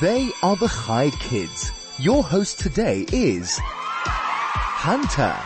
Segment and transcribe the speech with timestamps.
[0.00, 1.70] They are the Chai Kids.
[1.98, 5.36] Your host today is Hunter.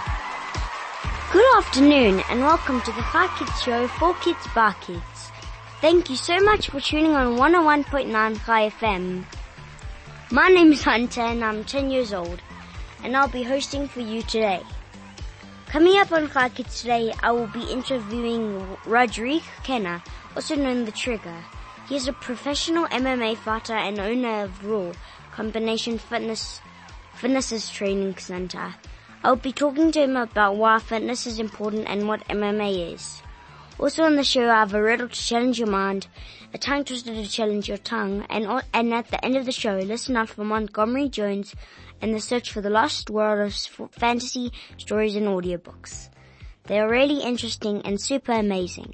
[1.32, 5.32] Good afternoon and welcome to the Chai Kids Show for Kids by Kids.
[5.80, 9.24] Thank you so much for tuning on 101.9 Chai FM.
[10.30, 12.40] My name is Hunter and I'm 10 years old
[13.02, 14.62] and I'll be hosting for you today.
[15.66, 20.00] Coming up on Chai Kids today, I will be interviewing Rodrique Kena,
[20.36, 21.44] also known The Trigger.
[21.88, 24.92] He is a professional MMA fighter and owner of Raw
[25.32, 26.60] Combination Fitness
[27.14, 28.74] Fitnesses Training Center.
[29.24, 33.22] I'll be talking to him about why fitness is important and what MMA is.
[33.78, 36.08] Also on the show, I have a riddle to challenge your mind,
[36.52, 39.78] a tongue twister to challenge your tongue, and, and at the end of the show,
[39.78, 41.54] listen out for Montgomery Jones
[42.02, 46.10] and the search for the lost world of fantasy stories and audiobooks.
[46.64, 48.92] They are really interesting and super amazing.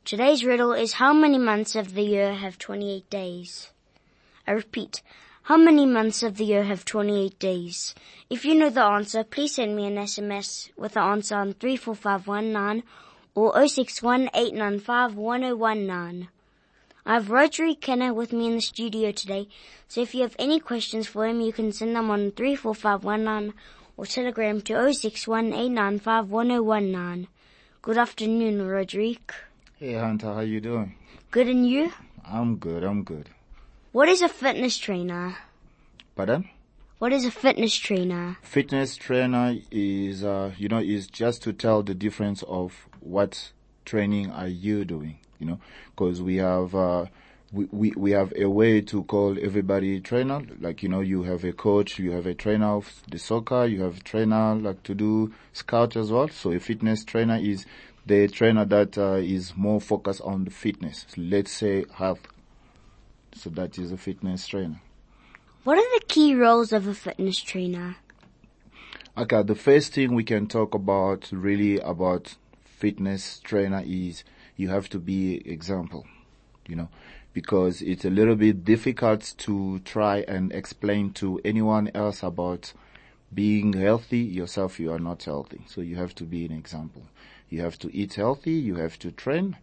[0.04, 3.72] Today's riddle is how many months of the year have 28 days?
[4.46, 5.02] I repeat,
[5.42, 7.96] how many months of the year have 28 days?
[8.30, 12.84] If you know the answer, please send me an SMS with the answer on 34519
[13.34, 16.28] or 0618951019.
[17.06, 19.48] I have Rodrique Kena with me in the studio today,
[19.88, 23.52] so if you have any questions for him, you can send them on 34519
[23.96, 27.26] or telegram to 0618951019.
[27.82, 29.32] Good afternoon, Rodrique.
[29.78, 30.94] Hey Hunter, how you doing?
[31.30, 31.92] Good and you?
[32.24, 33.28] I'm good, I'm good.
[33.92, 35.36] What is a fitness trainer?
[36.16, 36.48] Pardon?
[36.98, 38.38] What is a fitness trainer?
[38.40, 43.52] Fitness trainer is, uh, you know, is just to tell the difference of what
[43.84, 45.60] training are you doing, you know,
[45.96, 47.06] cause we have, uh,
[47.52, 50.42] we, we, we have a way to call everybody trainer.
[50.60, 53.82] Like, you know, you have a coach, you have a trainer of the soccer, you
[53.82, 56.28] have a trainer like to do scout as well.
[56.28, 57.66] So a fitness trainer is
[58.06, 61.06] the trainer that uh, is more focused on the fitness.
[61.16, 62.26] Let's say health.
[63.34, 64.80] So that is a fitness trainer.
[65.64, 67.96] What are the key roles of a fitness trainer?
[69.16, 72.36] Okay, the first thing we can talk about really about
[72.76, 74.24] fitness trainer is
[74.56, 76.06] you have to be example,
[76.66, 76.88] you know,
[77.32, 82.72] because it's a little bit difficult to try and explain to anyone else about
[83.32, 85.62] being healthy yourself you are not healthy.
[85.66, 87.02] So you have to be an example.
[87.48, 89.56] You have to eat healthy, you have to train,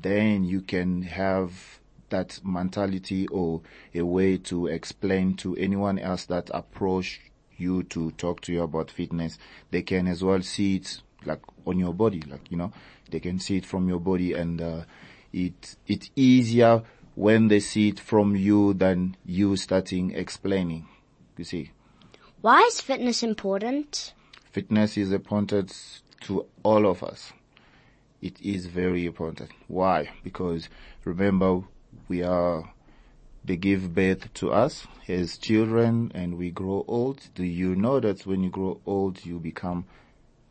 [0.00, 1.80] then you can have
[2.10, 3.60] that mentality or
[3.94, 7.20] a way to explain to anyone else that approach
[7.56, 9.38] you to talk to you about fitness.
[9.70, 12.72] They can as well see it like on your body, like, you know,
[13.10, 14.82] they can see it from your body and, uh,
[15.32, 16.82] it, it's easier
[17.14, 20.86] when they see it from you than you starting explaining.
[21.36, 21.70] You see?
[22.40, 24.14] Why is fitness important?
[24.52, 27.32] Fitness is important to all of us.
[28.22, 29.50] It is very important.
[29.66, 30.10] Why?
[30.22, 30.68] Because
[31.04, 31.62] remember,
[32.08, 32.72] we are,
[33.44, 37.28] they give birth to us as children and we grow old.
[37.34, 39.86] Do you know that when you grow old, you become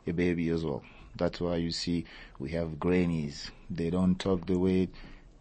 [0.08, 0.84] a baby as well?
[1.16, 2.06] That's why you see
[2.40, 3.52] we have grannies.
[3.70, 4.90] They don't talk the way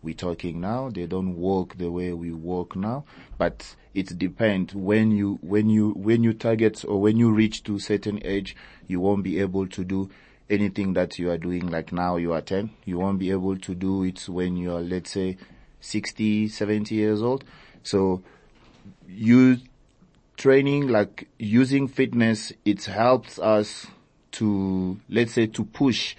[0.02, 0.90] we're talking now.
[0.90, 3.04] They don't walk the way we walk now.
[3.38, 7.78] But it depends when you, when you, when you target or when you reach to
[7.78, 8.56] certain age,
[8.86, 10.10] you won't be able to do
[10.50, 12.70] anything that you are doing like now you are 10.
[12.84, 15.38] You won't be able to do it when you are, let's say,
[15.80, 17.44] 60, 70 years old.
[17.82, 18.22] So
[19.08, 19.58] you
[20.36, 23.86] training, like using fitness, it helps us
[24.32, 26.16] to, let's say, to push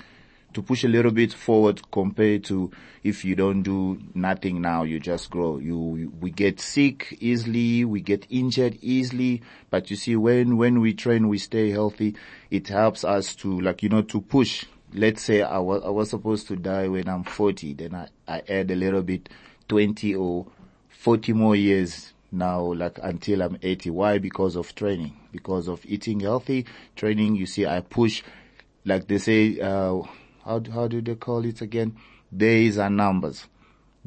[0.54, 2.72] to push a little bit forward compared to
[3.04, 5.58] if you don't do nothing now, you just grow.
[5.58, 10.94] You, we get sick easily, we get injured easily, but you see when, when we
[10.94, 12.16] train, we stay healthy.
[12.50, 14.66] It helps us to like, you know, to push.
[14.94, 18.44] Let's say I was, I was supposed to die when I'm 40, then I, I
[18.48, 19.30] add a little bit
[19.68, 20.46] 20 or
[20.90, 23.92] 40 more years now, like until I'm 80.
[23.92, 24.18] Why?
[24.18, 26.66] Because of training, because of eating healthy,
[26.96, 27.36] training.
[27.36, 28.24] You see, I push,
[28.84, 30.02] like they say, uh,
[30.44, 31.96] how, how do they call it again?
[32.36, 33.48] Days are numbers.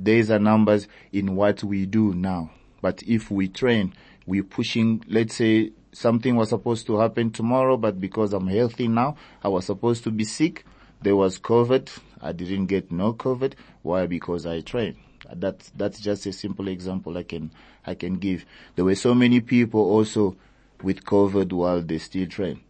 [0.00, 2.50] Days are numbers in what we do now.
[2.82, 3.94] But if we train,
[4.26, 9.16] we're pushing, let's say something was supposed to happen tomorrow, but because I'm healthy now,
[9.42, 10.66] I was supposed to be sick.
[11.00, 11.88] There was COVID.
[12.20, 13.54] I didn't get no COVID.
[13.82, 14.06] Why?
[14.06, 14.96] Because I trained.
[15.34, 17.50] That's, that's just a simple example I can,
[17.86, 18.44] I can give.
[18.74, 20.36] There were so many people also
[20.82, 22.60] with COVID while they still train.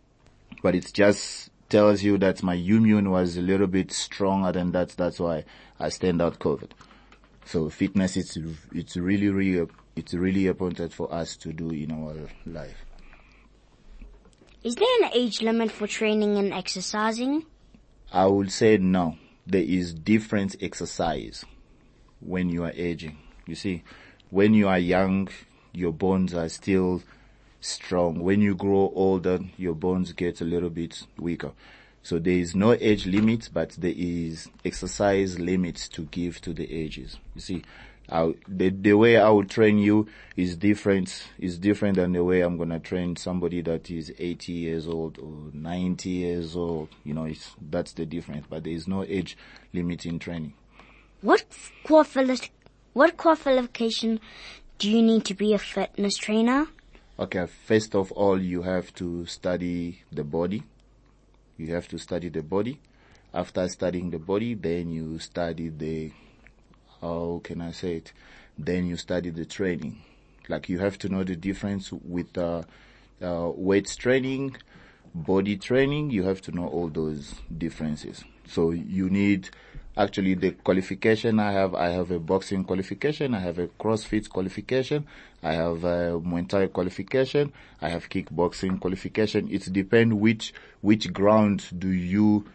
[0.62, 4.90] But it just tells you that my immune was a little bit stronger than that.
[4.90, 5.44] That's why
[5.80, 6.70] I stand out COVID.
[7.44, 8.36] So fitness, it's,
[8.72, 12.14] it's really, really, it's really important for us to do in our
[12.44, 12.84] life.
[14.62, 17.46] Is there an age limit for training and exercising?
[18.12, 19.16] I would say no.
[19.46, 21.44] There is different exercise
[22.18, 23.18] when you are aging.
[23.46, 23.84] You see,
[24.36, 25.26] when you are young,
[25.72, 27.02] your bones are still
[27.62, 28.20] strong.
[28.20, 31.52] When you grow older, your bones get a little bit weaker.
[32.02, 36.70] So there is no age limit, but there is exercise limits to give to the
[36.70, 37.16] ages.
[37.34, 37.62] You see,
[38.10, 40.06] I, the, the way I will train you
[40.36, 44.86] is different, is different than the way I'm gonna train somebody that is 80 years
[44.86, 46.90] old or 90 years old.
[47.04, 49.34] You know, it's, that's the difference, but there is no age
[49.72, 50.52] limit in training.
[51.22, 51.46] What
[51.84, 52.50] qualification,
[52.96, 54.18] what qualification
[54.78, 56.66] do you need to be a fitness trainer?
[57.18, 60.62] Okay, first of all, you have to study the body.
[61.58, 62.80] You have to study the body.
[63.34, 66.10] After studying the body, then you study the,
[67.02, 68.14] how can I say it?
[68.56, 70.00] Then you study the training.
[70.48, 72.62] Like you have to know the difference with, uh,
[73.20, 73.52] uh,
[73.98, 74.56] training,
[75.14, 76.12] body training.
[76.12, 78.24] You have to know all those differences.
[78.48, 79.50] So you need
[79.96, 85.06] actually the qualification I have, I have a boxing qualification, I have a CrossFit qualification,
[85.42, 89.48] I have a Muay Thai qualification, I have kickboxing qualification.
[89.50, 90.52] It depends which,
[90.82, 92.46] which ground do you,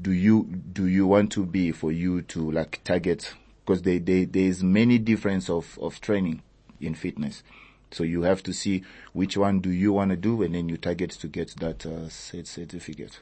[0.00, 3.34] do you, do you want to be for you to like target?
[3.64, 6.42] Because they, they, there is many difference of, of training
[6.80, 7.42] in fitness.
[7.90, 8.82] So you have to see
[9.12, 12.08] which one do you want to do and then you target to get that uh,
[12.08, 13.20] certificate.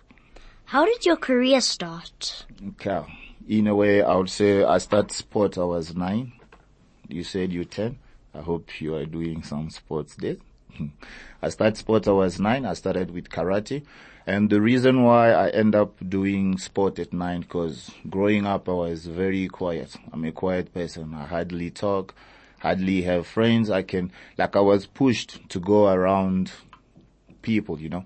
[0.70, 2.44] How did your career start?
[2.70, 3.00] Okay.
[3.48, 6.32] In a way, I would say I started sport I was nine.
[7.06, 8.00] You said you ten.
[8.34, 10.38] I hope you are doing some sports there.
[11.42, 12.66] I started sport I was nine.
[12.66, 13.84] I started with karate.
[14.26, 18.72] And the reason why I end up doing sport at nine, cause growing up I
[18.72, 19.94] was very quiet.
[20.12, 21.14] I'm a quiet person.
[21.14, 22.12] I hardly talk,
[22.58, 23.70] hardly have friends.
[23.70, 26.50] I can, like I was pushed to go around
[27.42, 28.04] people, you know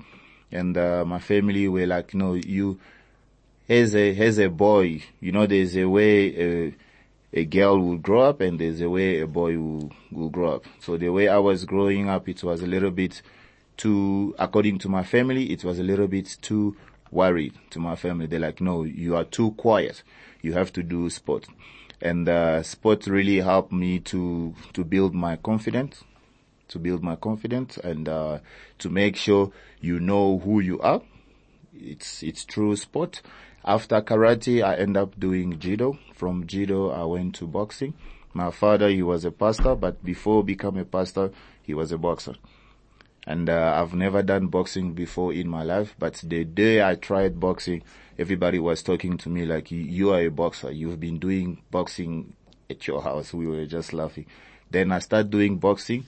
[0.53, 2.79] and uh, my family were like, no, you,
[3.69, 6.75] as a as a boy, you know, there's a way a,
[7.33, 10.65] a girl will grow up, and there's a way a boy will will grow up.
[10.81, 13.23] So the way I was growing up, it was a little bit
[13.81, 16.77] too, according to my family, it was a little bit too
[17.11, 18.27] worried to my family.
[18.27, 20.03] They're like, no, you are too quiet.
[20.43, 21.47] You have to do sport.
[22.03, 26.05] And, uh, sport really helped me to, to build my confidence
[26.71, 28.39] to build my confidence and uh,
[28.79, 31.03] to make sure you know who you are.
[31.75, 33.23] It's it's true sport.
[33.65, 35.99] After karate, I end up doing judo.
[36.15, 37.95] From judo, I went to boxing.
[38.33, 41.31] My father, he was a pastor, but before become a pastor,
[41.63, 42.35] he was a boxer.
[43.27, 47.39] And uh, I've never done boxing before in my life, but the day I tried
[47.39, 47.83] boxing,
[48.19, 50.71] everybody was talking to me like, you are a boxer.
[50.71, 52.33] You've been doing boxing
[52.71, 53.35] at your house.
[53.35, 54.27] We were just laughing.
[54.71, 56.07] Then I started doing boxing.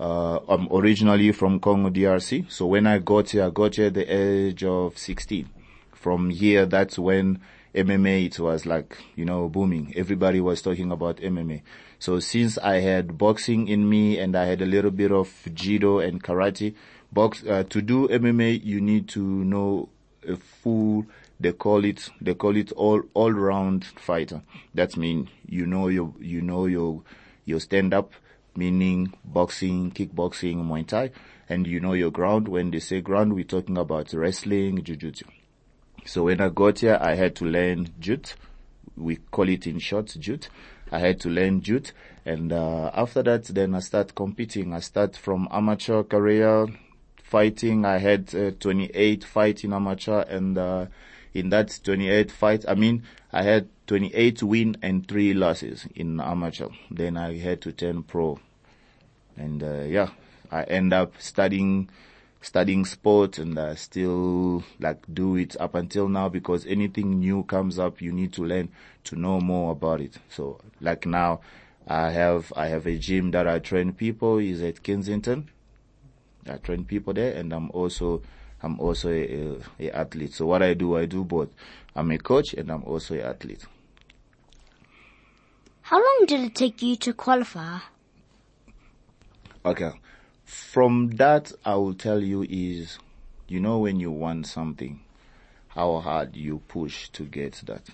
[0.00, 2.50] Uh, I'm originally from Congo DRC.
[2.50, 5.48] So when I got here, I got here at the age of 16.
[5.92, 7.40] From here, that's when
[7.74, 9.92] MMA, it was like, you know, booming.
[9.96, 11.62] Everybody was talking about MMA.
[11.98, 15.98] So since I had boxing in me and I had a little bit of judo
[15.98, 16.74] and karate,
[17.12, 19.88] box, uh, to do MMA, you need to know
[20.26, 21.06] a full,
[21.40, 24.42] they call it, they call it all, all round fighter.
[24.74, 27.02] That means you know your, you know your,
[27.44, 28.12] your stand up,
[28.58, 31.12] meaning boxing, kickboxing, Muay Thai,
[31.48, 32.48] and you know your ground.
[32.48, 35.22] When they say ground, we're talking about wrestling, jujutsu.
[36.04, 38.34] So when I got here, I had to learn jut.
[38.96, 40.48] We call it in short jut.
[40.90, 41.92] I had to learn jut,
[42.24, 44.74] and uh, after that, then I start competing.
[44.74, 46.66] I start from amateur career
[47.22, 47.84] fighting.
[47.84, 50.86] I had uh, 28 fights in amateur, and uh,
[51.34, 56.68] in that 28 fights, I mean, I had 28 win and three losses in amateur.
[56.90, 58.40] Then I had to turn pro.
[59.38, 60.10] And, uh, yeah,
[60.50, 61.88] I end up studying,
[62.40, 67.78] studying sport and I still like do it up until now because anything new comes
[67.78, 68.70] up, you need to learn
[69.04, 70.16] to know more about it.
[70.28, 71.40] So like now,
[71.86, 75.48] I have, I have a gym that I train people is at Kensington.
[76.46, 78.22] I train people there and I'm also,
[78.62, 80.34] I'm also a, a, athlete.
[80.34, 81.48] So what I do, I do both.
[81.94, 83.64] I'm a coach and I'm also an athlete.
[85.82, 87.78] How long did it take you to qualify?
[89.64, 89.90] Okay.
[90.44, 92.98] From that, I will tell you is,
[93.48, 95.00] you know, when you want something,
[95.68, 97.88] how hard you push to get that.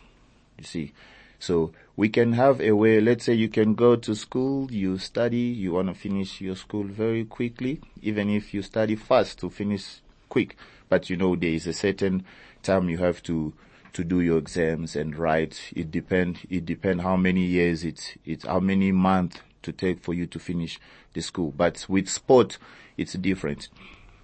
[0.58, 0.92] You see,
[1.38, 5.36] so we can have a way, let's say you can go to school, you study,
[5.36, 10.00] you want to finish your school very quickly, even if you study fast to finish
[10.28, 10.56] quick.
[10.88, 12.24] But you know, there is a certain
[12.62, 13.52] time you have to,
[13.94, 15.72] to do your exams and write.
[15.74, 20.14] It depend, it depend how many years it's, it's how many months to take for
[20.14, 20.78] you to finish
[21.12, 21.52] the school.
[21.56, 22.58] But with sport,
[22.96, 23.68] it's different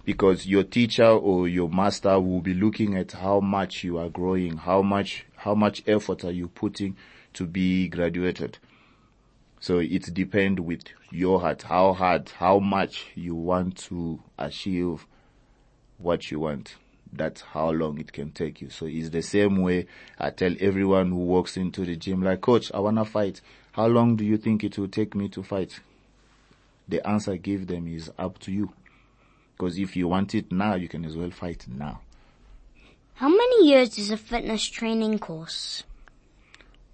[0.03, 4.57] because your teacher or your master will be looking at how much you are growing,
[4.57, 6.95] how much, how much effort are you putting
[7.33, 8.57] to be graduated.
[9.59, 15.05] So it depends with your heart, how hard, how much you want to achieve
[15.99, 16.75] what you want.
[17.13, 18.69] That's how long it can take you.
[18.69, 19.85] So it's the same way
[20.17, 23.41] I tell everyone who walks into the gym like, coach, I want to fight.
[23.73, 25.79] How long do you think it will take me to fight?
[26.89, 28.73] The answer I give them is up to you.
[29.55, 32.01] Because if you want it now, you can as well fight now.
[33.13, 35.83] How many years is a fitness training course?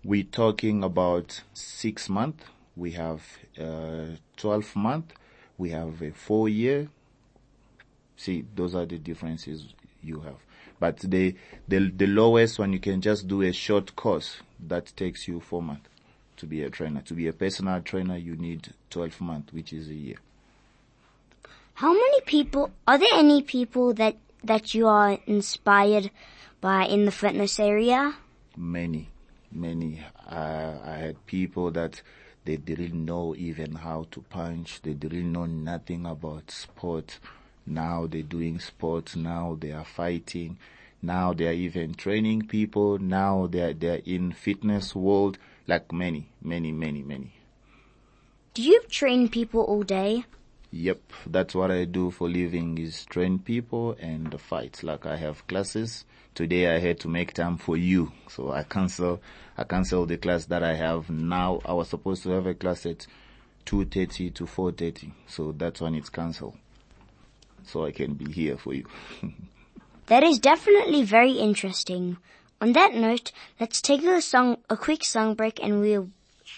[0.03, 2.43] We're talking about six months.
[2.75, 3.23] We have
[3.59, 5.13] uh, 12 month.
[5.57, 6.89] We have a four year.
[8.17, 9.65] See, those are the differences
[10.03, 10.35] you have.
[10.79, 11.35] But the,
[11.67, 15.63] the, the lowest one, you can just do a short course that takes you four
[15.63, 15.89] months
[16.37, 17.01] to be a trainer.
[17.01, 20.17] To be a personal trainer, you need 12 months, which is a year.
[21.75, 26.09] How many people, are there any people that, that you are inspired
[26.61, 28.15] by in the fitness area?
[28.55, 29.09] Many,
[29.51, 30.01] many.
[30.27, 32.01] Uh, I had people that
[32.45, 34.81] they didn't know even how to punch.
[34.81, 37.19] They didn't know nothing about sport.
[37.65, 39.15] Now they're doing sports.
[39.15, 40.57] Now they are fighting.
[41.01, 42.97] Now they are even training people.
[42.97, 45.37] Now they're, they're in fitness world.
[45.67, 47.33] Like many, many, many, many.
[48.53, 50.23] Do you train people all day?
[50.71, 54.81] Yep, that's what I do for living is train people and fight.
[54.81, 56.05] Like I have classes.
[56.35, 58.11] Today I had to make time for you.
[58.29, 59.21] So I cancel,
[59.57, 61.61] I cancel the class that I have now.
[61.65, 63.07] I was supposed to have a class at
[63.65, 65.11] 2.30 to 4.30.
[65.27, 66.57] So that's when it's cancelled.
[67.65, 68.85] So I can be here for you.
[70.07, 72.17] that is definitely very interesting.
[72.59, 76.09] On that note, let's take a song, a quick song break and we'll,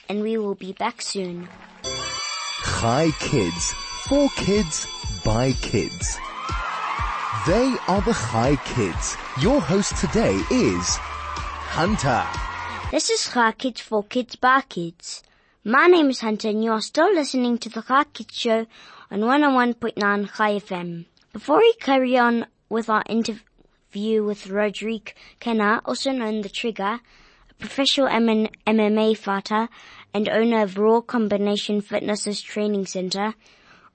[0.08, 1.50] and we will be back soon.
[2.63, 3.74] Chai kids,
[4.08, 4.88] for kids,
[5.25, 6.18] by kids.
[7.46, 9.18] They are the Chai Kids.
[9.41, 12.25] Your host today is Hunter.
[12.91, 15.24] This is Chai Kids for Kids by Kids.
[15.63, 18.68] My name is Hunter and you are still listening to the Chai Kids show
[19.12, 21.06] on 101.9 Chai FM.
[21.34, 23.41] Before we carry on with our interview,
[23.91, 27.00] view with Rodrique Kena, also known The Trigger,
[27.50, 29.69] a professional MMA fighter
[30.13, 33.36] and owner of Raw Combination Fitness's training center.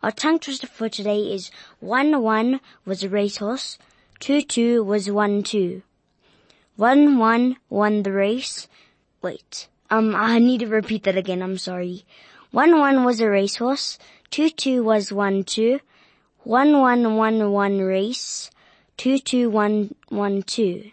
[0.03, 1.51] Our tongue twister for today is
[1.83, 3.79] 1-1 was a racehorse,
[4.21, 5.83] 2-2 was 1-2.
[6.79, 8.69] 1-1 won the race.
[9.23, 12.05] Wait, um, I need to repeat that again, I'm sorry.
[12.53, 13.99] 1-1 was a racehorse,
[14.31, 15.81] 2-2 was 1-2.
[16.47, 18.51] 1-1 won race,
[18.97, 20.91] two two one one two.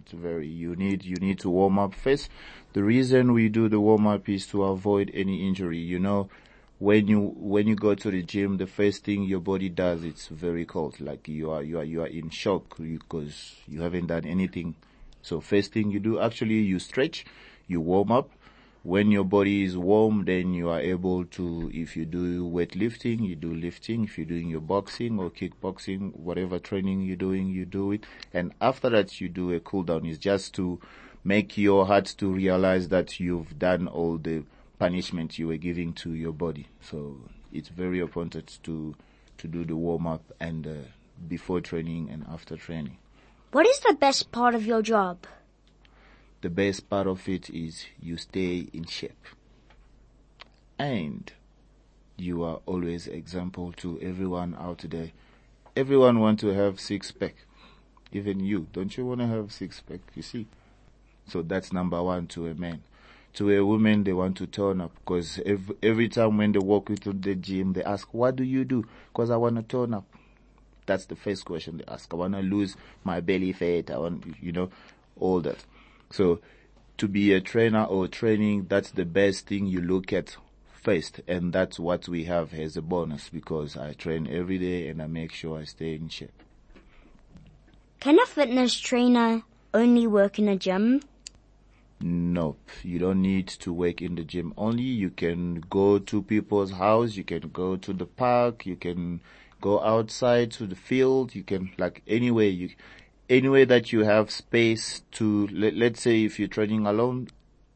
[0.00, 2.30] It's very, you need, you need to warm up first.
[2.72, 5.78] The reason we do the warm up is to avoid any injury.
[5.78, 6.28] You know,
[6.78, 10.28] when you when you go to the gym, the first thing your body does it's
[10.28, 11.00] very cold.
[11.00, 14.74] Like you are you are you are in shock because you haven't done anything.
[15.22, 17.24] So first thing you do actually you stretch,
[17.66, 18.30] you warm up.
[18.82, 23.34] When your body is warm, then you are able to, if you do weightlifting, you
[23.34, 24.04] do lifting.
[24.04, 28.04] If you're doing your boxing or kickboxing, whatever training you're doing, you do it.
[28.32, 30.06] And after that, you do a cool down.
[30.06, 30.78] It's just to
[31.24, 34.44] make your heart to realize that you've done all the
[34.78, 36.68] punishment you were giving to your body.
[36.80, 37.20] So
[37.52, 38.94] it's very important to
[39.38, 40.70] to do the warm up and uh,
[41.28, 42.96] before training and after training.
[43.52, 45.26] What is the best part of your job?
[46.40, 49.26] The best part of it is you stay in shape.
[50.78, 51.30] And
[52.16, 55.10] you are always example to everyone out there.
[55.74, 57.34] Everyone want to have six pack.
[58.12, 58.68] Even you.
[58.72, 60.00] Don't you want to have six pack?
[60.14, 60.46] You see?
[61.28, 62.82] So that's number one to a man
[63.36, 66.90] to a woman, they want to turn up because every, every time when they walk
[66.90, 68.84] into the gym, they ask, what do you do?
[69.12, 70.04] Because I want to turn up.
[70.86, 72.12] That's the first question they ask.
[72.12, 73.90] I want to lose my belly fat.
[73.90, 74.70] I want, you know,
[75.20, 75.64] all that.
[76.10, 76.40] So
[76.96, 80.36] to be a trainer or training, that's the best thing you look at
[80.82, 81.20] first.
[81.28, 85.08] And that's what we have as a bonus because I train every day and I
[85.08, 86.42] make sure I stay in shape.
[88.00, 89.42] Can a fitness trainer
[89.74, 91.00] only work in a gym?
[92.36, 92.68] Nope.
[92.82, 94.82] You don't need to work in the gym only.
[94.82, 97.16] You can go to people's house.
[97.16, 98.66] You can go to the park.
[98.66, 99.22] You can
[99.62, 101.34] go outside to the field.
[101.34, 102.68] You can like anywhere you,
[103.30, 107.28] anywhere that you have space to, let, let's say if you're training alone,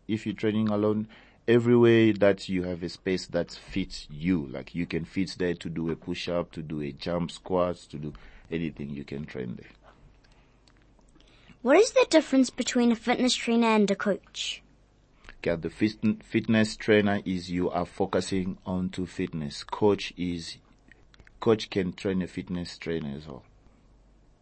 [0.06, 1.08] if you're training alone,
[1.48, 5.70] everywhere that you have a space that fits you, like you can fit there to
[5.70, 8.12] do a push up, to do a jump squats, to do
[8.50, 9.79] anything you can train there.
[11.62, 14.62] What is the difference between a fitness trainer and a coach?
[15.38, 19.62] Okay, the fit, fitness trainer is you are focusing on to fitness.
[19.62, 20.56] Coach is,
[21.38, 23.42] coach can train a fitness trainer as well.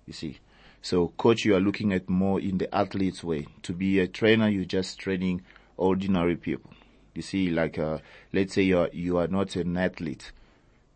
[0.06, 0.38] You see.
[0.80, 3.48] So coach, you are looking at more in the athlete's way.
[3.62, 5.42] To be a trainer, you're just training
[5.76, 6.70] ordinary people.
[7.14, 7.98] You see, like, uh,
[8.32, 10.30] let's say you are, you are not an athlete.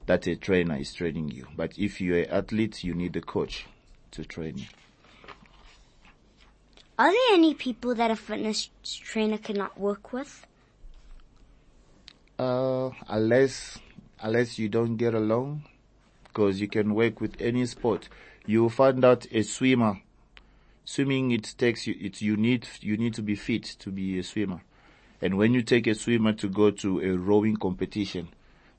[0.07, 1.49] That a trainer is training you.
[1.57, 3.67] But if you're an athlete, you need a coach
[4.13, 4.67] to train you.
[6.99, 10.47] Are there any people that a fitness trainer cannot work with?
[12.39, 13.79] Uh, unless,
[14.21, 15.65] unless you don't get along,
[16.25, 18.09] because you can work with any sport.
[18.47, 20.01] You'll find out a swimmer,
[20.85, 24.23] swimming it takes you, it, you need, you need to be fit to be a
[24.23, 24.63] swimmer.
[25.23, 28.29] And when you take a swimmer to go to a rowing competition,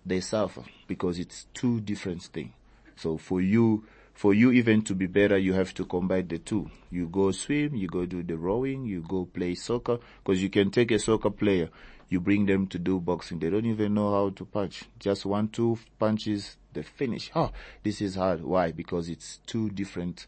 [0.06, 2.52] they suffer because it's two different things.
[2.95, 6.69] So for you, for you even to be better, you have to combine the two.
[6.91, 10.71] You go swim, you go do the rowing, you go play soccer, because you can
[10.71, 11.69] take a soccer player,
[12.10, 13.39] you bring them to do boxing.
[13.39, 14.84] They don't even know how to punch.
[14.99, 17.32] Just one, two punches, they finish.
[17.36, 18.43] Oh, this is hard.
[18.43, 18.71] Why?
[18.71, 20.28] Because it's two different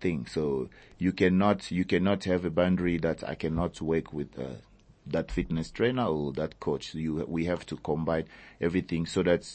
[0.00, 0.30] things.
[0.32, 4.60] So you cannot, you cannot have a boundary that I cannot work with, uh,
[5.08, 6.94] that fitness trainer or that coach.
[6.94, 8.24] You, we have to combine
[8.60, 9.48] everything so that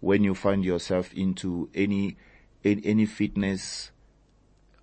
[0.00, 2.16] when you find yourself into any
[2.66, 3.92] any, any fitness,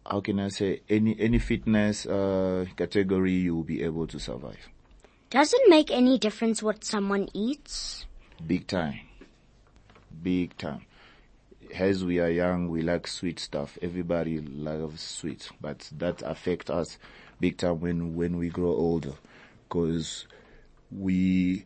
[0.09, 4.69] how can I say, any, any fitness, uh, category you will be able to survive.
[5.29, 8.05] Does it make any difference what someone eats?
[8.45, 8.99] Big time.
[10.21, 10.85] Big time.
[11.73, 13.77] As we are young, we like sweet stuff.
[13.81, 16.97] Everybody loves sweet, but that affects us
[17.39, 19.13] big time when, when we grow older.
[19.69, 20.27] Cause
[20.91, 21.65] we,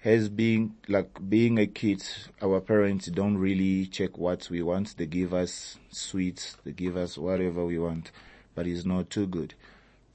[0.00, 2.02] has been like being a kid,
[2.40, 4.96] our parents don't really check what we want.
[4.96, 8.10] They give us sweets, they give us whatever we want,
[8.54, 9.54] but it's not too good.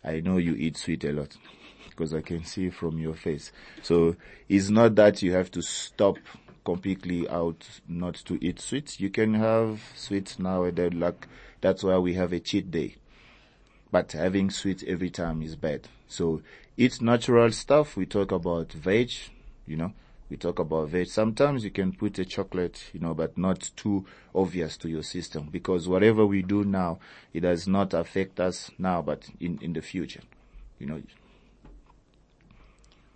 [0.03, 1.37] I know you eat sweet a lot
[1.89, 3.51] because I can see from your face.
[3.83, 4.15] So
[4.49, 6.17] it's not that you have to stop
[6.63, 8.99] completely out not to eat sweets.
[8.99, 11.27] You can have sweets now and then like
[11.61, 12.95] that's why we have a cheat day.
[13.91, 15.87] But having sweets every time is bad.
[16.07, 16.41] So
[16.75, 17.95] eat natural stuff.
[17.95, 19.11] We talk about veg,
[19.65, 19.93] you know.
[20.29, 21.07] We talk about veg.
[21.07, 25.49] Sometimes you can put a chocolate, you know, but not too obvious to your system
[25.51, 26.97] because whatever we do now,
[27.31, 30.21] it does not affect us now, but in, in the future,
[30.79, 31.01] you know.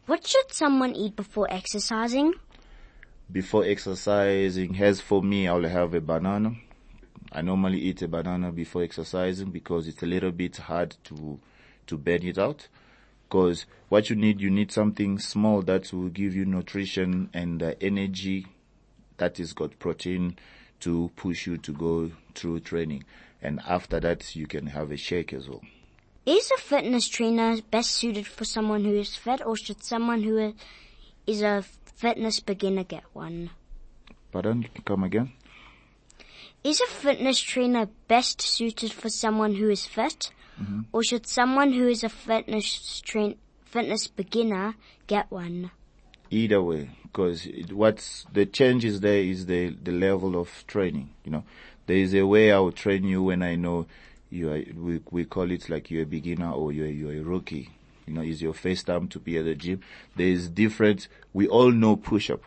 [0.05, 2.33] What should someone eat before exercising?
[3.31, 6.53] Before exercising, as for me, I'll have a banana.
[7.31, 11.39] I normally eat a banana before exercising because it's a little bit hard to,
[11.87, 12.67] to burn it out
[13.29, 17.73] because what you need, you need something small that will give you nutrition and uh,
[17.79, 18.47] energy
[19.17, 20.35] that is got protein
[20.79, 23.03] to push you to go through training.
[23.39, 25.61] And after that, you can have a shake as well.
[26.25, 30.55] Is a fitness trainer best suited for someone who is fit or should someone who
[31.27, 31.63] is a
[31.95, 33.51] fitness beginner get one?
[34.31, 34.67] Pardon?
[34.85, 35.33] Come again?
[36.63, 40.31] Is a fitness trainer best suited for someone who is fit?
[40.61, 40.81] Mm-hmm.
[40.91, 44.75] Or should someone who is a fitness train, fitness beginner
[45.07, 45.71] get one?
[46.31, 51.43] either way because what's the changes there is the the level of training you know.
[51.87, 53.87] There is a way i will train you when i know
[54.29, 57.69] you are we, we call it like you're a beginner or you're you're a rookie.
[58.05, 59.81] You know it's your first time to be at the gym.
[60.15, 62.43] There is different we all know push up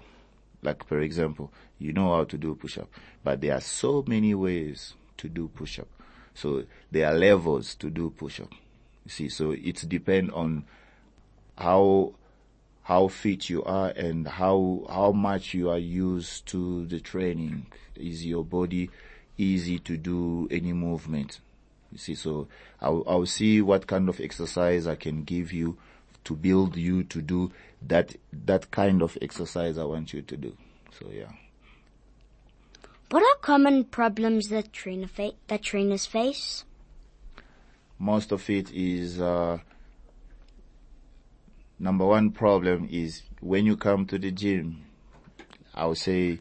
[0.63, 2.89] like for example you know how to do push up
[3.25, 5.89] but there are so many ways to do push up
[6.35, 8.51] so there are levels to do push up
[9.05, 10.65] you see so it depends on
[11.59, 12.13] how
[12.83, 17.67] how fit you are and how how much you are used to the training.
[17.97, 18.91] Is your body
[19.39, 21.41] easy to do any movement?
[21.93, 22.49] You see, so
[22.81, 25.77] I'll, I'll see what kind of exercise I can give you
[26.25, 27.53] to build you to do
[27.87, 30.57] that that kind of exercise I want you to do.
[30.99, 31.31] So yeah.
[33.13, 36.65] What are common problems that trainer fa- that trainers face?
[37.99, 39.59] Most of it is uh,
[41.79, 44.87] number one problem is when you come to the gym,
[45.75, 46.39] I would say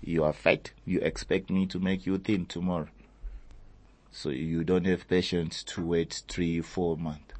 [0.00, 0.70] you are fat.
[0.86, 2.88] You expect me to make you thin tomorrow.
[4.10, 7.34] So you don't have patience to wait three, four months.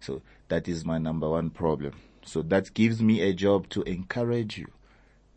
[0.00, 1.92] So that is my number one problem.
[2.24, 4.68] So that gives me a job to encourage you,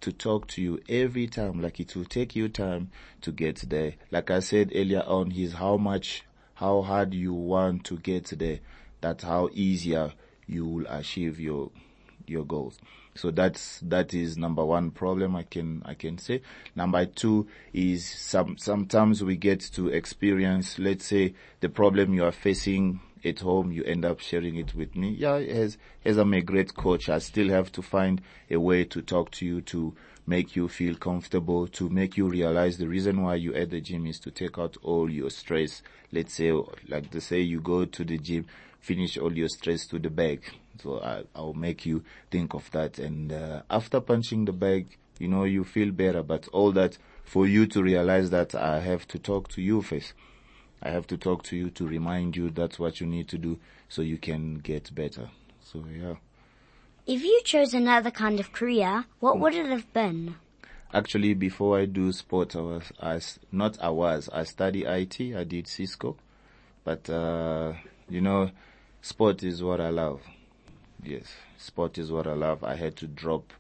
[0.02, 1.62] to talk to you every time.
[1.62, 3.96] Like it will take you time to get there.
[4.12, 6.24] Like I said earlier on, is how much,
[6.56, 8.60] how hard you want to get there.
[9.02, 10.14] That's how easier
[10.48, 11.72] you will achieve your
[12.28, 12.78] your goals.
[13.16, 16.42] So that's that is number one problem I can I can say.
[16.76, 22.32] Number two is some sometimes we get to experience let's say the problem you are
[22.32, 25.10] facing at home you end up sharing it with me.
[25.10, 29.02] Yeah, as as I'm a great coach I still have to find a way to
[29.02, 29.94] talk to you to
[30.28, 34.06] make you feel comfortable, to make you realize the reason why you at the gym
[34.06, 35.82] is to take out all your stress.
[36.12, 36.52] Let's say
[36.88, 38.46] like they say you go to the gym
[38.80, 40.42] finish all your stress to the bag.
[40.82, 43.00] So I, I'll make you think of that.
[43.00, 46.24] And uh, after punching the bag, you know, you feel better.
[46.24, 50.14] But all that for you to realize that I have to talk to you first.
[50.82, 53.60] I have to talk to you to remind you that's what you need to do
[53.88, 55.30] so you can get better.
[55.62, 56.16] So yeah.
[57.06, 60.36] If you chose another kind of career, what would it have been?
[60.94, 63.20] Actually, before I do sport, I was, I,
[63.52, 66.18] not I was, I study IT, I did Cisco.
[66.84, 67.74] But, uh,
[68.10, 68.52] you know,
[69.02, 70.22] sport is what I love.
[71.04, 71.26] Yes,
[71.58, 72.64] sport is what I love.
[72.64, 73.54] I had to drop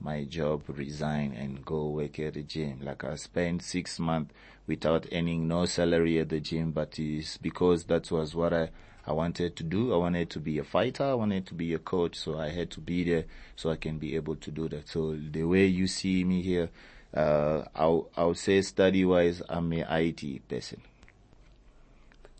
[0.00, 2.80] my job, resign and go work at the gym.
[2.82, 4.34] Like I spent six months
[4.66, 8.70] without earning no salary at the gym, but it's because that was what I,
[9.06, 9.92] I wanted to do.
[9.92, 11.04] I wanted to be a fighter.
[11.04, 12.16] I wanted to be a coach.
[12.16, 13.24] So I had to be there
[13.56, 14.88] so I can be able to do that.
[14.88, 16.70] So the way you see me here,
[17.14, 20.80] uh, I'll, I'll say study wise, I'm a IT person.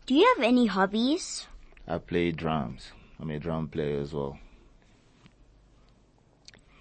[0.05, 1.47] Do you have any hobbies?
[1.87, 2.91] I play drums.
[3.19, 4.37] I'm a drum player as well.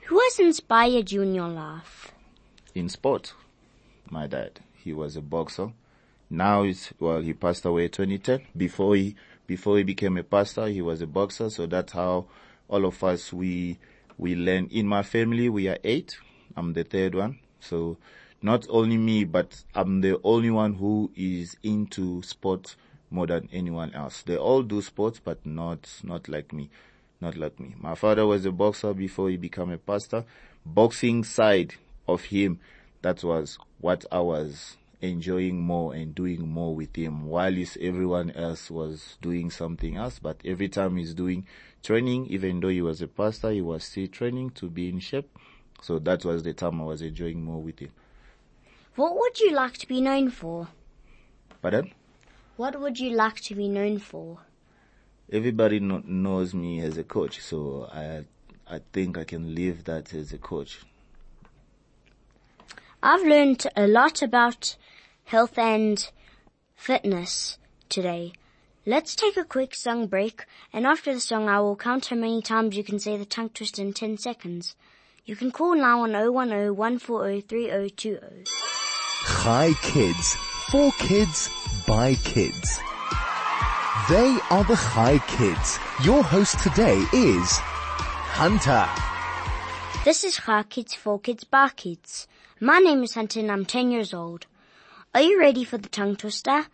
[0.06, 2.12] Who has inspired you in your life?
[2.74, 3.34] in sport.
[4.10, 5.72] My dad, he was a boxer.
[6.28, 8.42] Now it's, well, he passed away 2010.
[8.54, 9.16] Before he,
[9.46, 11.48] before he became a pastor, he was a boxer.
[11.48, 12.26] So that's how
[12.68, 13.78] all of us, we,
[14.18, 14.66] we learn.
[14.70, 16.18] In my family, we are eight.
[16.54, 17.38] I'm the third one.
[17.60, 17.96] So
[18.42, 22.76] not only me, but I'm the only one who is into sports
[23.10, 24.22] more than anyone else.
[24.22, 26.68] They all do sports, but not, not like me.
[27.22, 27.74] Not like me.
[27.80, 30.26] My father was a boxer before he became a pastor.
[30.66, 31.74] Boxing side
[32.06, 32.60] of him,
[33.04, 38.70] that was what I was enjoying more and doing more with him while everyone else
[38.70, 40.18] was doing something else.
[40.18, 41.46] But every time he's doing
[41.82, 45.28] training, even though he was a pastor, he was still training to be in shape.
[45.82, 47.90] So that was the time I was enjoying more with him.
[48.96, 50.68] What would you like to be known for?
[51.60, 51.92] Pardon?
[52.56, 54.38] What would you like to be known for?
[55.30, 58.24] Everybody kno- knows me as a coach, so I
[58.66, 60.80] I think I can leave that as a coach.
[63.06, 64.76] I've learned a lot about
[65.24, 66.10] health and
[66.74, 67.58] fitness
[67.90, 68.32] today.
[68.86, 72.40] Let's take a quick song break, and after the song I will count how many
[72.40, 74.74] times you can say the tongue twister in 10 seconds.
[75.26, 78.44] You can call now on 010 140 3020.
[79.26, 80.34] Chai Kids.
[80.70, 81.50] For kids,
[81.86, 82.80] by kids.
[84.08, 85.78] They are the Chai Kids.
[86.02, 87.58] Your host today is
[88.32, 88.88] Hunter.
[90.06, 92.28] This is Chai Kids for Kids by Kids.
[92.60, 94.46] My name is Hunter and I'm 10 years old.
[95.12, 96.66] Are you ready for the tongue twister?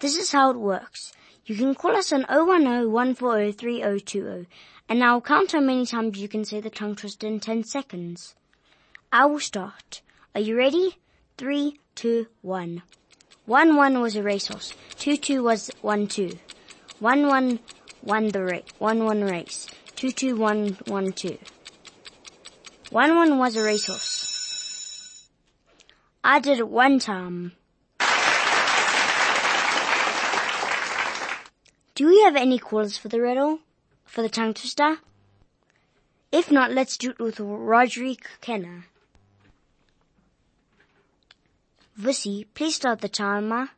[0.00, 1.12] This is how it works.
[1.46, 4.46] You can call us on 010-140-3020
[4.88, 8.34] and I'll count how many times you can say the tongue twister in 10 seconds.
[9.12, 10.02] I will start.
[10.34, 10.98] Are you ready?
[11.36, 12.82] Three, two, one.
[13.46, 14.74] One one was a racehorse.
[14.96, 16.36] Two two was one two.
[16.98, 17.60] One one
[18.02, 18.64] won the race.
[18.78, 19.68] One one race.
[19.94, 21.38] Two two one one two.
[22.90, 24.17] One one was a racehorse.
[26.24, 27.52] I did it one time.
[31.94, 33.60] Do we have any callers for the riddle?
[34.04, 34.98] For the tongue twister?
[36.30, 38.84] If not, let's do it with Rodrique Kena.
[41.98, 43.70] Vussy, please start the timer.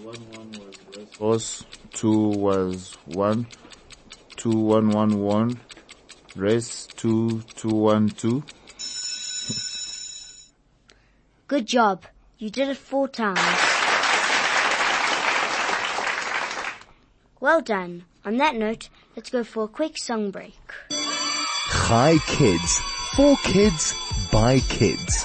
[0.00, 0.52] One one
[0.96, 3.46] was horse, two was one,
[4.36, 5.60] two one one one,
[6.36, 8.44] race two two one two.
[11.46, 12.04] Good job.
[12.38, 13.38] You did it four times.
[17.38, 18.04] Well done.
[18.24, 20.58] On that note, let's go for a quick song break.
[20.90, 22.78] Chai Kids.
[23.14, 23.94] For kids,
[24.32, 25.24] by kids.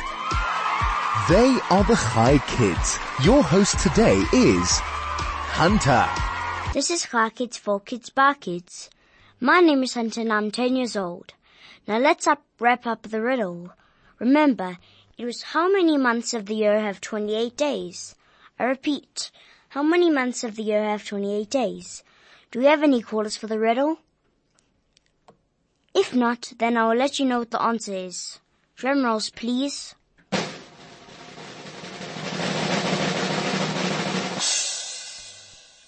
[1.30, 3.00] They are the Chai Kids.
[3.24, 4.68] Your host today is
[5.56, 6.06] Hunter.
[6.74, 8.90] This is Chai Kids for Kids by Kids.
[9.40, 11.34] My name is Hunter and I'm 10 years old.
[11.88, 13.72] Now let's up, wrap up the riddle.
[14.20, 14.78] Remember,
[15.20, 18.16] it was how many months of the year have 28 days?
[18.58, 19.32] I repeat,
[19.68, 22.06] how many months of the year have 28 days?
[22.52, 24.00] Do we have any callers for the riddle?
[25.94, 28.40] If not, then I will let you know what the answer is.
[28.78, 29.94] Drum rolls, please.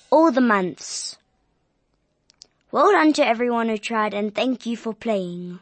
[0.10, 1.18] All the months.
[2.70, 5.60] Well done to everyone who tried and thank you for playing.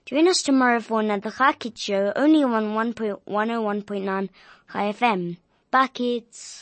[0.05, 4.29] Join us tomorrow for another Chai Kids show only on 1.101.9
[4.71, 5.37] Chai FM.
[5.71, 6.61] Bye kids!